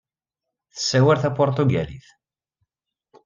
[0.75, 2.07] Tessawal tapuṛtugalit.